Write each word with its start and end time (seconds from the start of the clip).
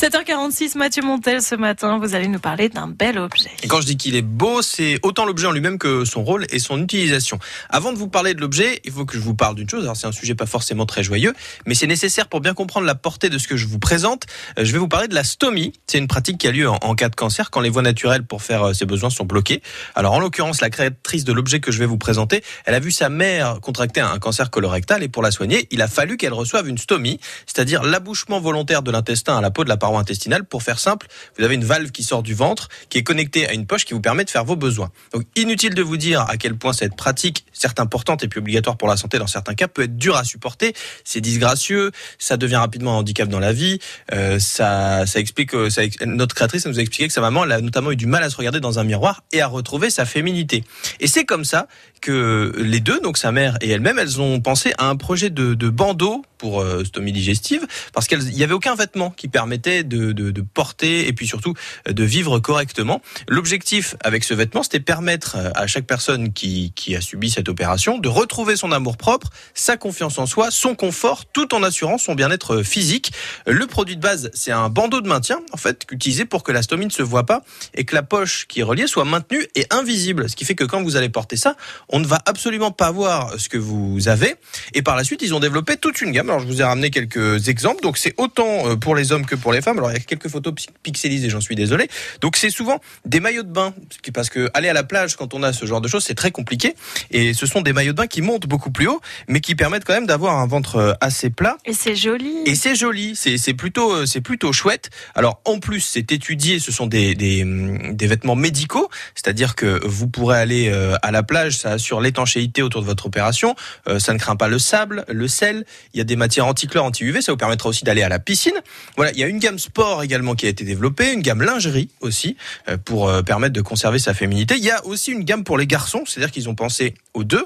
7h46, 0.00 0.78
Mathieu 0.78 1.02
Montel, 1.02 1.42
ce 1.42 1.54
matin, 1.54 1.98
vous 1.98 2.14
allez 2.14 2.26
nous 2.26 2.38
parler 2.38 2.70
d'un 2.70 2.88
bel 2.88 3.18
objet. 3.18 3.50
Et 3.62 3.68
quand 3.68 3.82
je 3.82 3.86
dis 3.86 3.98
qu'il 3.98 4.16
est 4.16 4.22
beau, 4.22 4.62
c'est 4.62 4.98
autant 5.02 5.26
l'objet 5.26 5.46
en 5.46 5.50
lui-même 5.50 5.76
que 5.76 6.06
son 6.06 6.24
rôle 6.24 6.46
et 6.48 6.58
son 6.58 6.80
utilisation. 6.82 7.38
Avant 7.68 7.92
de 7.92 7.98
vous 7.98 8.08
parler 8.08 8.32
de 8.32 8.40
l'objet, 8.40 8.80
il 8.84 8.92
faut 8.92 9.04
que 9.04 9.12
je 9.14 9.20
vous 9.20 9.34
parle 9.34 9.56
d'une 9.56 9.68
chose. 9.68 9.82
Alors 9.82 9.98
c'est 9.98 10.06
un 10.06 10.12
sujet 10.12 10.34
pas 10.34 10.46
forcément 10.46 10.86
très 10.86 11.02
joyeux, 11.02 11.34
mais 11.66 11.74
c'est 11.74 11.86
nécessaire 11.86 12.28
pour 12.28 12.40
bien 12.40 12.54
comprendre 12.54 12.86
la 12.86 12.94
portée 12.94 13.28
de 13.28 13.36
ce 13.36 13.46
que 13.46 13.58
je 13.58 13.66
vous 13.66 13.78
présente. 13.78 14.24
Euh, 14.58 14.64
Je 14.64 14.72
vais 14.72 14.78
vous 14.78 14.88
parler 14.88 15.06
de 15.06 15.14
la 15.14 15.22
stomie. 15.22 15.74
C'est 15.86 15.98
une 15.98 16.08
pratique 16.08 16.38
qui 16.38 16.48
a 16.48 16.50
lieu 16.50 16.66
en, 16.66 16.78
en 16.80 16.94
cas 16.94 17.10
de 17.10 17.14
cancer 17.14 17.50
quand 17.50 17.60
les 17.60 17.68
voies 17.68 17.82
naturelles 17.82 18.24
pour 18.24 18.40
faire 18.40 18.68
euh, 18.68 18.72
ses 18.72 18.86
besoins 18.86 19.10
sont 19.10 19.26
bloquées. 19.26 19.60
Alors 19.94 20.14
en 20.14 20.20
l'occurrence, 20.20 20.62
la 20.62 20.70
créatrice 20.70 21.24
de 21.24 21.32
l'objet 21.34 21.60
que 21.60 21.72
je 21.72 21.78
vais 21.78 21.84
vous 21.84 21.98
présenter, 21.98 22.42
elle 22.64 22.74
a 22.74 22.80
vu 22.80 22.90
sa 22.90 23.10
mère 23.10 23.60
contracter 23.60 24.00
un 24.00 24.18
cancer 24.18 24.50
colorectal 24.50 25.02
et 25.02 25.08
pour 25.10 25.22
la 25.22 25.30
soigner, 25.30 25.68
il 25.70 25.82
a 25.82 25.88
fallu 25.88 26.16
qu'elle 26.16 26.32
reçoive 26.32 26.66
une 26.66 26.78
stomie, 26.78 27.20
c'est-à-dire 27.44 27.82
l'abouchement 27.82 28.40
volontaire 28.40 28.82
de 28.82 28.90
l'intestin 28.90 29.36
à 29.36 29.42
la 29.42 29.50
peau 29.50 29.62
de 29.62 29.68
la 29.68 29.76
paroi 29.76 29.89
intestinale. 29.98 30.44
Pour 30.44 30.62
faire 30.62 30.78
simple, 30.78 31.06
vous 31.38 31.44
avez 31.44 31.54
une 31.54 31.64
valve 31.64 31.90
qui 31.90 32.02
sort 32.02 32.22
du 32.22 32.34
ventre, 32.34 32.68
qui 32.88 32.98
est 32.98 33.02
connectée 33.02 33.48
à 33.48 33.52
une 33.52 33.66
poche 33.66 33.84
qui 33.84 33.94
vous 33.94 34.00
permet 34.00 34.24
de 34.24 34.30
faire 34.30 34.44
vos 34.44 34.56
besoins. 34.56 34.90
Donc 35.12 35.24
inutile 35.36 35.74
de 35.74 35.82
vous 35.82 35.96
dire 35.96 36.22
à 36.22 36.36
quel 36.36 36.56
point 36.56 36.72
cette 36.72 36.96
pratique, 36.96 37.44
certes 37.52 37.80
importante 37.80 38.22
et 38.22 38.28
puis 38.28 38.40
obligatoire 38.40 38.76
pour 38.76 38.88
la 38.88 38.96
santé 38.96 39.18
dans 39.18 39.26
certains 39.26 39.54
cas, 39.54 39.68
peut 39.68 39.82
être 39.82 39.96
dure 39.96 40.16
à 40.16 40.24
supporter. 40.24 40.74
C'est 41.04 41.20
disgracieux, 41.20 41.90
ça 42.18 42.36
devient 42.36 42.56
rapidement 42.56 42.94
un 42.94 42.98
handicap 42.98 43.28
dans 43.28 43.40
la 43.40 43.52
vie. 43.52 43.78
Euh, 44.12 44.38
ça, 44.38 45.04
explique, 45.16 45.54
euh, 45.54 45.70
ça, 45.70 45.82
notre 46.06 46.34
créatrice 46.34 46.66
nous 46.66 46.78
a 46.78 46.82
expliqué 46.82 47.06
que 47.06 47.12
sa 47.12 47.20
maman, 47.20 47.44
elle 47.44 47.52
a 47.52 47.60
notamment 47.60 47.90
eu 47.90 47.96
du 47.96 48.06
mal 48.06 48.22
à 48.22 48.30
se 48.30 48.36
regarder 48.36 48.60
dans 48.60 48.78
un 48.78 48.84
miroir 48.84 49.22
et 49.32 49.40
à 49.40 49.46
retrouver 49.46 49.90
sa 49.90 50.04
féminité. 50.04 50.64
Et 51.00 51.06
c'est 51.06 51.24
comme 51.24 51.44
ça 51.44 51.66
que 52.00 52.52
les 52.56 52.80
deux, 52.80 53.00
donc 53.00 53.18
sa 53.18 53.32
mère 53.32 53.56
et 53.60 53.70
elle-même, 53.70 53.98
elles 53.98 54.20
ont 54.20 54.40
pensé 54.40 54.72
à 54.78 54.88
un 54.88 54.96
projet 54.96 55.30
de, 55.30 55.54
de 55.54 55.68
bandeau 55.68 56.22
pour 56.40 56.62
euh, 56.62 56.84
stomie 56.84 57.12
digestive, 57.12 57.66
parce 57.92 58.08
qu'il 58.08 58.18
n'y 58.18 58.42
avait 58.42 58.54
aucun 58.54 58.74
vêtement 58.74 59.10
qui 59.10 59.28
permettait 59.28 59.84
de, 59.84 60.40
porter 60.54 61.06
et 61.06 61.12
puis 61.12 61.26
surtout 61.26 61.52
euh, 61.86 61.92
de 61.92 62.02
vivre 62.02 62.38
correctement. 62.38 63.02
L'objectif 63.28 63.94
avec 64.02 64.24
ce 64.24 64.32
vêtement, 64.32 64.62
c'était 64.62 64.80
permettre 64.80 65.36
euh, 65.36 65.50
à 65.54 65.66
chaque 65.66 65.86
personne 65.86 66.32
qui, 66.32 66.72
a 66.96 67.00
subi 67.02 67.30
cette 67.30 67.48
opération 67.48 67.98
de 67.98 68.08
retrouver 68.08 68.56
son 68.56 68.72
amour 68.72 68.96
propre, 68.96 69.28
sa 69.54 69.76
confiance 69.76 70.18
en 70.18 70.24
soi, 70.24 70.50
son 70.50 70.74
confort, 70.74 71.26
tout 71.26 71.54
en 71.54 71.62
assurant 71.62 71.98
son 71.98 72.14
bien-être 72.14 72.62
physique. 72.62 73.12
Le 73.46 73.66
produit 73.66 73.96
de 73.96 74.00
base, 74.00 74.30
c'est 74.32 74.50
un 74.50 74.70
bandeau 74.70 75.02
de 75.02 75.08
maintien, 75.08 75.38
en 75.52 75.56
fait, 75.58 75.86
utilisé 75.90 76.24
pour 76.24 76.42
que 76.42 76.52
la 76.52 76.62
stomie 76.62 76.86
ne 76.86 76.90
se 76.90 77.02
voit 77.02 77.26
pas 77.26 77.42
et 77.74 77.84
que 77.84 77.94
la 77.94 78.02
poche 78.02 78.46
qui 78.48 78.60
est 78.60 78.64
reliée 78.64 78.86
soit 78.86 79.04
maintenue 79.04 79.46
et 79.54 79.66
invisible. 79.70 80.28
Ce 80.28 80.34
qui 80.34 80.46
fait 80.46 80.54
que 80.54 80.64
quand 80.64 80.82
vous 80.82 80.96
allez 80.96 81.10
porter 81.10 81.36
ça, 81.36 81.54
on 81.92 82.00
ne 82.00 82.06
va 82.06 82.20
absolument 82.26 82.70
pas 82.70 82.90
voir 82.90 83.34
ce 83.38 83.48
que 83.48 83.58
vous 83.58 84.08
avez. 84.08 84.34
Et 84.74 84.82
par 84.82 84.96
la 84.96 85.04
suite, 85.04 85.22
ils 85.22 85.34
ont 85.34 85.40
développé 85.40 85.76
toute 85.76 86.00
une 86.00 86.12
gamme. 86.12 86.30
Alors, 86.30 86.40
je 86.40 86.46
vous 86.46 86.60
ai 86.60 86.64
ramené 86.64 86.90
quelques 86.90 87.48
exemples. 87.48 87.82
Donc, 87.82 87.98
c'est 87.98 88.14
autant 88.16 88.68
euh, 88.68 88.76
pour 88.76 88.94
les 88.94 89.12
hommes 89.12 89.26
que 89.26 89.34
pour 89.34 89.52
les 89.52 89.60
femmes. 89.60 89.78
Alors, 89.78 89.90
il 89.90 89.94
y 89.94 89.96
a 89.96 90.00
quelques 90.00 90.28
photos 90.28 90.54
pi- 90.54 90.68
pixelisées, 90.82 91.30
j'en 91.30 91.40
suis 91.40 91.56
désolé. 91.56 91.88
Donc, 92.20 92.36
c'est 92.36 92.50
souvent 92.50 92.80
des 93.04 93.20
maillots 93.20 93.42
de 93.42 93.52
bain. 93.52 93.74
Parce 94.14 94.30
que 94.30 94.48
aller 94.54 94.68
à 94.68 94.72
la 94.72 94.84
plage 94.84 95.16
quand 95.16 95.34
on 95.34 95.42
a 95.42 95.52
ce 95.52 95.66
genre 95.66 95.80
de 95.80 95.88
choses, 95.88 96.04
c'est 96.04 96.14
très 96.14 96.30
compliqué. 96.30 96.74
Et 97.10 97.34
ce 97.34 97.46
sont 97.46 97.60
des 97.60 97.72
maillots 97.72 97.92
de 97.92 97.96
bain 97.96 98.06
qui 98.06 98.22
montent 98.22 98.46
beaucoup 98.46 98.70
plus 98.70 98.86
haut, 98.86 99.00
mais 99.28 99.40
qui 99.40 99.54
permettent 99.54 99.84
quand 99.84 99.94
même 99.94 100.06
d'avoir 100.06 100.38
un 100.38 100.46
ventre 100.46 100.76
euh, 100.76 100.92
assez 101.00 101.30
plat. 101.30 101.56
Et 101.64 101.72
c'est 101.72 101.96
joli. 101.96 102.34
Et 102.46 102.54
c'est 102.54 102.74
joli, 102.74 103.16
c'est 103.16 103.54
plutôt 103.54 103.92
euh, 103.92 104.06
c'est 104.06 104.20
plutôt 104.20 104.52
chouette. 104.52 104.90
Alors 105.14 105.40
en 105.44 105.58
plus 105.58 105.80
c'est 105.80 106.12
étudié, 106.12 106.58
ce 106.58 106.70
sont 106.72 106.86
des 106.86 107.14
des, 107.14 107.42
hum, 107.42 107.94
des 107.94 108.06
vêtements 108.06 108.36
médicaux, 108.36 108.88
c'est-à-dire 109.14 109.54
que 109.54 109.80
vous 109.86 110.06
pourrez 110.08 110.38
aller 110.38 110.70
à 111.02 111.10
la 111.10 111.22
plage, 111.22 111.58
ça 111.58 111.78
assure 111.80 112.00
l'étanchéité 112.00 112.62
autour 112.62 112.82
de 112.82 112.86
votre 112.86 113.06
opération, 113.06 113.54
euh, 113.88 113.98
ça 113.98 114.12
ne 114.12 114.18
craint 114.18 114.36
pas 114.36 114.48
le 114.48 114.58
sable, 114.58 115.04
le 115.08 115.28
sel, 115.28 115.64
il 115.94 115.98
y 115.98 116.00
a 116.00 116.04
des 116.04 116.16
matières 116.16 116.46
anti-chlore, 116.46 116.84
anti-UV, 116.84 117.22
ça 117.22 117.32
vous 117.32 117.38
permettra 117.38 117.70
aussi 117.70 117.84
d'aller 117.84 118.02
à 118.02 118.10
la 118.10 118.18
piscine. 118.18 118.52
Voilà, 118.96 119.12
il 119.12 119.18
y 119.18 119.24
a 119.24 119.26
une 119.26 119.38
gamme 119.38 119.58
sport 119.58 120.02
également 120.02 120.34
qui 120.34 120.44
a 120.44 120.50
été 120.50 120.64
développée, 120.64 121.12
une 121.12 121.22
gamme 121.22 121.42
lingerie 121.42 121.88
aussi 122.00 122.36
euh, 122.68 122.76
pour 122.76 123.08
euh, 123.08 123.22
permettre 123.22 123.54
de 123.54 123.62
conserver 123.62 123.98
sa 123.98 124.12
féminité. 124.12 124.56
Il 124.58 124.64
y 124.64 124.70
a 124.70 124.84
aussi 124.84 125.10
une 125.10 125.24
gamme 125.24 125.42
pour 125.42 125.56
les 125.56 125.66
garçons, 125.66 126.02
c'est-à-dire 126.06 126.30
qu'ils 126.30 126.48
ont 126.50 126.54
pensé 126.54 126.94
aux 127.14 127.24
deux. 127.24 127.44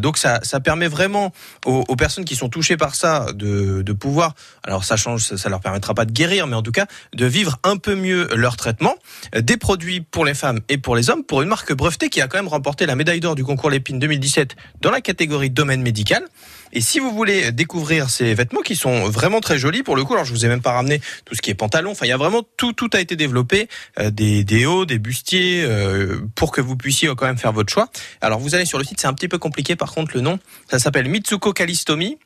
Donc 0.00 0.16
ça 0.16 0.40
ça 0.42 0.60
permet 0.60 0.88
vraiment 0.88 1.32
aux, 1.66 1.96
personnes 1.96 2.24
qui 2.24 2.36
sont 2.36 2.48
touchées 2.48 2.76
par 2.76 2.94
ça 2.94 3.26
de, 3.34 3.92
pouvoir, 3.92 4.34
alors 4.62 4.84
ça 4.84 4.96
change, 4.96 5.22
ça, 5.22 5.48
leur 5.48 5.60
permettra 5.60 5.94
pas 5.94 6.04
de 6.04 6.12
guérir, 6.12 6.46
mais 6.46 6.56
en 6.56 6.62
tout 6.62 6.72
cas 6.72 6.86
de 7.14 7.26
vivre 7.26 7.58
un 7.62 7.76
peu 7.76 7.94
mieux 7.94 8.28
leur 8.34 8.56
traitement. 8.56 8.94
Des 9.36 9.56
produits 9.56 10.00
pour 10.00 10.24
les 10.24 10.34
femmes 10.34 10.60
et 10.68 10.78
pour 10.78 10.96
les 10.96 11.10
hommes, 11.10 11.24
pour 11.24 11.42
une 11.42 11.48
marque 11.48 11.72
brevetée 11.72 12.08
qui 12.08 12.20
a 12.20 12.28
quand 12.28 12.38
même 12.38 12.48
remporté 12.48 12.86
la 12.86 12.94
médaille 12.94 13.20
d'or 13.20 13.34
du 13.34 13.44
concours 13.44 13.70
Lépine 13.72 13.98
2017 13.98 14.56
dans 14.80 14.90
la 14.90 15.00
catégorie 15.00 15.50
domaine 15.50 15.82
médical. 15.82 16.24
Et 16.72 16.80
si 16.80 17.00
vous 17.00 17.10
voulez 17.12 17.52
découvrir 17.52 18.08
ces 18.08 18.32
vêtements 18.34 18.62
qui 18.62 18.76
sont 18.76 19.08
vraiment 19.08 19.40
très 19.40 19.58
jolis, 19.58 19.82
pour 19.82 19.96
le 19.96 20.04
coup, 20.04 20.14
alors 20.14 20.24
je 20.24 20.32
vous 20.32 20.46
ai 20.46 20.48
même 20.48 20.62
pas 20.62 20.72
ramené 20.72 21.00
tout 21.24 21.34
ce 21.34 21.42
qui 21.42 21.50
est 21.50 21.54
pantalon, 21.54 21.90
enfin 21.90 22.06
il 22.06 22.08
y 22.08 22.12
a 22.12 22.16
vraiment 22.16 22.42
tout, 22.56 22.72
tout 22.72 22.88
a 22.94 23.00
été 23.00 23.14
développé, 23.14 23.68
euh, 23.98 24.10
des, 24.10 24.42
des 24.44 24.64
hauts, 24.64 24.86
des 24.86 24.98
bustiers, 24.98 25.64
euh, 25.64 26.20
pour 26.34 26.50
que 26.50 26.60
vous 26.60 26.76
puissiez 26.76 27.08
quand 27.14 27.26
même 27.26 27.36
faire 27.36 27.52
votre 27.52 27.72
choix. 27.72 27.88
Alors 28.22 28.38
vous 28.38 28.54
allez 28.54 28.64
sur 28.64 28.78
le 28.78 28.84
site, 28.84 29.00
c'est 29.00 29.06
un 29.06 29.12
petit 29.12 29.28
peu 29.28 29.38
compliqué 29.38 29.76
par 29.76 29.92
contre 29.92 30.12
le 30.14 30.22
nom, 30.22 30.38
ça 30.70 30.78
s'appelle 30.78 31.08
Mitsuko 31.08 31.52
Kalistomi. 31.52 32.18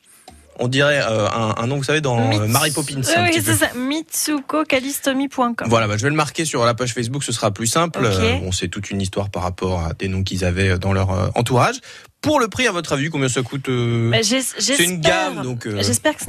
On 0.59 0.67
dirait 0.67 0.99
euh, 1.01 1.27
un, 1.29 1.55
un 1.57 1.67
nom, 1.67 1.77
vous 1.77 1.83
savez, 1.83 2.01
dans 2.01 2.19
euh, 2.19 2.27
Mits- 2.29 2.47
Mary 2.47 2.71
Poppins. 2.71 3.01
Oui, 3.23 3.29
c'est 3.33 3.41
ça. 3.53 3.67
Voilà, 5.67 5.87
bah, 5.87 5.97
je 5.97 6.03
vais 6.03 6.09
le 6.09 6.15
marquer 6.15 6.45
sur 6.45 6.65
la 6.65 6.73
page 6.73 6.93
Facebook, 6.93 7.23
ce 7.23 7.31
sera 7.31 7.51
plus 7.51 7.67
simple. 7.67 7.99
Ok. 8.05 8.11
Euh, 8.19 8.39
bon, 8.39 8.51
c'est 8.51 8.67
toute 8.67 8.89
une 8.89 9.01
histoire 9.01 9.29
par 9.29 9.43
rapport 9.43 9.81
à 9.83 9.93
des 9.93 10.07
noms 10.07 10.23
qu'ils 10.23 10.43
avaient 10.45 10.77
dans 10.79 10.93
leur 10.93 11.11
euh, 11.11 11.27
entourage. 11.35 11.75
Pour 12.21 12.39
le 12.39 12.47
prix, 12.47 12.65
à 12.67 12.71
votre 12.71 12.93
avis, 12.93 13.09
combien 13.09 13.29
ça 13.29 13.43
coûte 13.43 13.69
euh, 13.69 14.09
Bah, 14.09 14.17
C'est 14.57 14.83
une 14.83 14.99
gamme, 14.99 15.43
donc. 15.43 15.67
euh, 15.67 15.81
J'espère 15.83 16.15
que 16.15 16.23